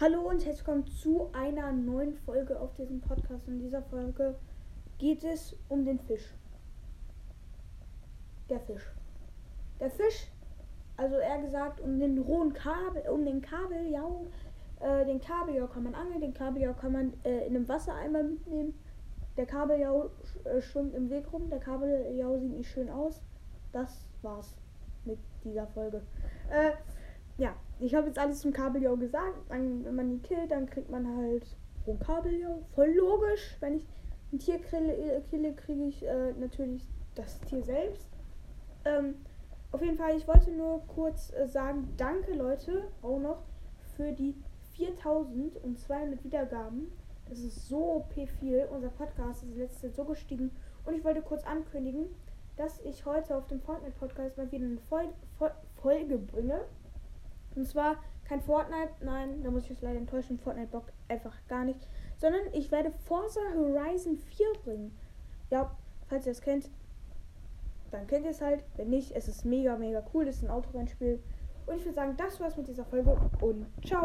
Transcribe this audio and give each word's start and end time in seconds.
Hallo 0.00 0.20
und 0.20 0.46
herzlich 0.46 0.64
willkommen 0.64 0.86
zu 0.86 1.28
einer 1.32 1.72
neuen 1.72 2.14
Folge 2.14 2.60
auf 2.60 2.72
diesem 2.74 3.00
Podcast. 3.00 3.48
In 3.48 3.58
dieser 3.58 3.82
Folge 3.82 4.36
geht 4.96 5.24
es 5.24 5.56
um 5.68 5.84
den 5.84 5.98
Fisch. 5.98 6.36
Der 8.48 8.60
Fisch. 8.60 8.92
Der 9.80 9.90
Fisch, 9.90 10.30
also 10.96 11.16
eher 11.16 11.42
gesagt 11.42 11.80
um 11.80 11.98
den 11.98 12.16
rohen 12.16 12.52
Kabel, 12.52 13.02
um 13.10 13.24
den 13.24 13.42
Kabeljau. 13.42 14.28
Äh, 14.78 15.04
den 15.04 15.20
Kabeljau 15.20 15.66
kann 15.66 15.82
man 15.82 15.96
angeln, 15.96 16.20
den 16.20 16.34
Kabeljau 16.34 16.74
kann 16.74 16.92
man 16.92 17.12
äh, 17.24 17.48
in 17.48 17.56
einem 17.56 17.68
Wassereimer 17.68 18.22
mitnehmen. 18.22 18.78
Der 19.36 19.46
Kabeljau 19.46 20.10
äh, 20.44 20.60
schwimmt 20.60 20.94
im 20.94 21.10
Weg 21.10 21.32
rum, 21.32 21.50
der 21.50 21.58
Kabeljau 21.58 22.38
sieht 22.38 22.52
nicht 22.52 22.70
schön 22.70 22.88
aus. 22.88 23.20
Das 23.72 24.06
war's 24.22 24.54
mit 25.04 25.18
dieser 25.42 25.66
Folge. 25.66 26.02
Äh, 26.52 26.70
ja, 27.36 27.56
ich 27.80 27.94
habe 27.94 28.08
jetzt 28.08 28.18
alles 28.18 28.40
zum 28.40 28.52
Kabeljau 28.52 28.96
gesagt. 28.96 29.38
Wenn 29.48 29.94
man 29.94 30.10
ihn 30.10 30.22
killt, 30.22 30.50
dann 30.50 30.66
kriegt 30.66 30.90
man 30.90 31.06
halt 31.16 31.56
rohen 31.86 31.98
Kabeljau. 32.00 32.62
Voll 32.74 32.92
logisch. 32.94 33.56
Wenn 33.60 33.76
ich 33.76 33.86
ein 34.32 34.38
Tier 34.38 34.58
kille, 34.58 34.94
äh, 34.94 35.20
kille 35.30 35.54
kriege 35.54 35.84
ich 35.84 36.04
äh, 36.04 36.32
natürlich 36.32 36.86
das 37.14 37.40
Tier 37.40 37.62
selbst. 37.62 38.08
Ähm, 38.84 39.14
auf 39.70 39.82
jeden 39.82 39.96
Fall, 39.96 40.16
ich 40.16 40.26
wollte 40.26 40.50
nur 40.50 40.82
kurz 40.86 41.32
äh, 41.32 41.46
sagen, 41.46 41.92
danke 41.96 42.32
Leute 42.32 42.88
auch 43.02 43.18
noch 43.18 43.42
für 43.96 44.12
die 44.12 44.34
4200 44.72 46.24
Wiedergaben. 46.24 46.90
Das 47.28 47.40
ist 47.40 47.68
so 47.68 47.96
OP 47.96 48.14
viel. 48.40 48.66
Unser 48.70 48.88
Podcast 48.88 49.44
ist 49.44 49.56
letzte 49.56 49.90
so 49.90 50.04
gestiegen. 50.04 50.50
Und 50.86 50.94
ich 50.94 51.04
wollte 51.04 51.20
kurz 51.20 51.44
ankündigen, 51.44 52.06
dass 52.56 52.80
ich 52.80 53.04
heute 53.04 53.36
auf 53.36 53.46
dem 53.46 53.60
Fortnite-Podcast 53.60 54.38
mal 54.38 54.50
wieder 54.50 54.64
eine 54.64 54.78
Fol 54.78 55.08
Fol 55.38 55.50
Folge 55.82 56.18
bringe. 56.18 56.60
Und 57.54 57.66
zwar 57.66 57.96
kein 58.24 58.40
Fortnite, 58.40 58.92
nein, 59.00 59.42
da 59.42 59.50
muss 59.50 59.64
ich 59.64 59.72
euch 59.72 59.82
leider 59.82 59.98
enttäuschen. 59.98 60.38
Fortnite 60.38 60.68
bockt 60.68 60.92
einfach 61.08 61.34
gar 61.48 61.64
nicht. 61.64 61.88
Sondern 62.18 62.42
ich 62.52 62.70
werde 62.70 62.90
Forza 62.90 63.40
Horizon 63.54 64.16
4 64.16 64.46
bringen. 64.64 64.96
Ja, 65.50 65.74
falls 66.08 66.26
ihr 66.26 66.32
es 66.32 66.42
kennt, 66.42 66.70
dann 67.90 68.06
kennt 68.06 68.24
ihr 68.24 68.32
es 68.32 68.40
halt. 68.40 68.64
Wenn 68.76 68.90
nicht, 68.90 69.12
es 69.12 69.28
ist 69.28 69.44
mega, 69.44 69.76
mega 69.76 70.04
cool. 70.12 70.28
Es 70.28 70.36
ist 70.36 70.44
ein 70.44 70.50
Autorennspiel. 70.50 71.22
Und 71.66 71.76
ich 71.76 71.84
würde 71.84 71.94
sagen, 71.94 72.16
das 72.16 72.40
war's 72.40 72.56
mit 72.56 72.68
dieser 72.68 72.84
Folge 72.84 73.16
und 73.40 73.66
ciao. 73.86 74.04